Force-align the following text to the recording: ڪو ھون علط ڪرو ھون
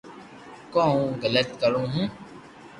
ڪو 0.73 0.79
ھون 0.93 1.07
علط 1.25 1.49
ڪرو 1.61 1.81
ھون 1.93 2.07